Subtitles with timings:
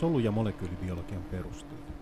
[0.00, 1.92] solu- ja molekyylibiologian perusteita.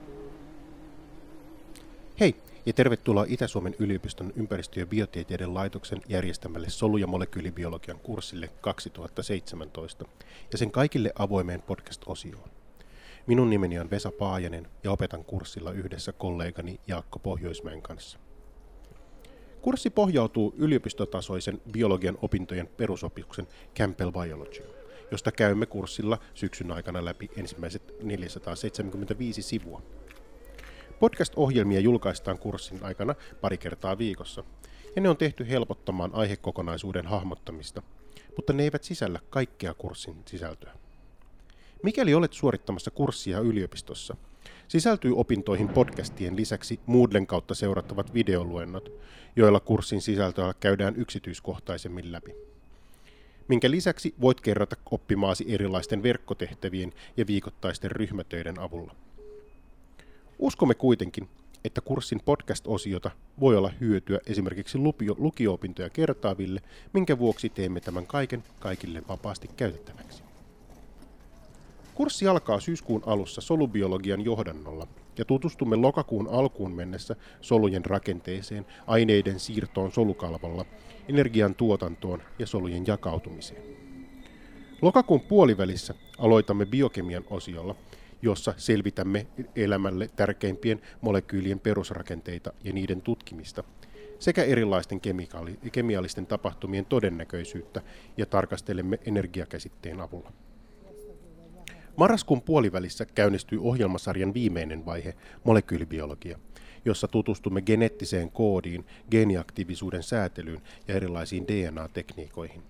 [2.20, 2.34] Hei
[2.66, 10.04] ja tervetuloa Itä-Suomen yliopiston ympäristö- ja biotieteiden laitoksen järjestämälle solu- ja molekyylibiologian kurssille 2017
[10.52, 12.50] ja sen kaikille avoimeen podcast-osioon.
[13.26, 18.18] Minun nimeni on Vesa Paajanen ja opetan kurssilla yhdessä kollegani Jaakko Pohjoismäen kanssa.
[19.62, 23.46] Kurssi pohjautuu yliopistotasoisen biologian opintojen perusopiksen
[23.78, 24.62] Campbell Biology,
[25.10, 29.82] josta käymme kurssilla syksyn aikana läpi ensimmäiset 475 sivua.
[31.00, 34.44] Podcast-ohjelmia julkaistaan kurssin aikana pari kertaa viikossa,
[34.96, 37.82] ja ne on tehty helpottamaan aihekokonaisuuden hahmottamista,
[38.36, 40.72] mutta ne eivät sisällä kaikkea kurssin sisältöä.
[41.82, 44.16] Mikäli olet suorittamassa kurssia yliopistossa,
[44.68, 48.92] sisältyy opintoihin podcastien lisäksi Moodlen kautta seurattavat videoluennot,
[49.36, 52.55] joilla kurssin sisältöä käydään yksityiskohtaisemmin läpi.
[53.48, 58.94] Minkä lisäksi voit kerrata oppimaasi erilaisten verkkotehtävien ja viikoittaisten ryhmätöiden avulla.
[60.38, 61.28] Uskomme kuitenkin,
[61.64, 64.78] että kurssin podcast-osiota voi olla hyötyä esimerkiksi
[65.18, 66.62] lukio-opintoja kertaaville,
[66.92, 70.22] minkä vuoksi teemme tämän kaiken kaikille vapaasti käytettäväksi.
[71.94, 74.86] Kurssi alkaa syyskuun alussa solubiologian johdannolla
[75.18, 80.64] ja tutustumme lokakuun alkuun mennessä solujen rakenteeseen, aineiden siirtoon solukalvolla,
[81.08, 83.62] energian tuotantoon ja solujen jakautumiseen.
[84.82, 87.74] Lokakuun puolivälissä aloitamme biokemian osiolla,
[88.22, 93.64] jossa selvitämme elämälle tärkeimpien molekyylien perusrakenteita ja niiden tutkimista,
[94.18, 95.00] sekä erilaisten
[95.72, 97.82] kemiallisten tapahtumien todennäköisyyttä
[98.16, 100.32] ja tarkastelemme energiakäsitteen avulla.
[101.96, 106.38] Marraskuun puolivälissä käynnistyy ohjelmasarjan viimeinen vaihe, molekyylibiologia,
[106.84, 112.62] jossa tutustumme geneettiseen koodiin, geeniaktiivisuuden säätelyyn ja erilaisiin DNA-tekniikoihin.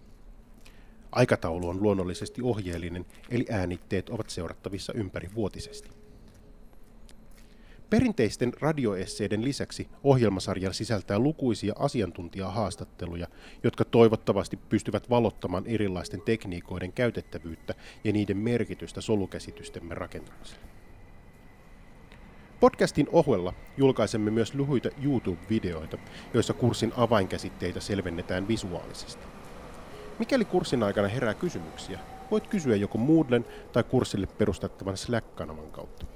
[1.13, 6.06] Aikataulu on luonnollisesti ohjeellinen, eli äänitteet ovat seurattavissa ympärivuotisesti.
[7.91, 13.27] Perinteisten radioesseiden lisäksi ohjelmasarja sisältää lukuisia asiantuntijahaastatteluja,
[13.63, 17.75] jotka toivottavasti pystyvät valottamaan erilaisten tekniikoiden käytettävyyttä
[18.05, 20.67] ja niiden merkitystä solukäsitystemme rakentamiselle.
[22.61, 25.99] Podcastin ohella julkaisemme myös lyhyitä YouTube-videoita,
[26.35, 29.27] joissa kurssin avainkäsitteitä selvennetään visuaalisesti.
[30.19, 31.99] Mikäli kurssin aikana herää kysymyksiä,
[32.31, 36.16] voit kysyä joko Moodlen tai kurssille perustettavan Slack-kanavan kautta.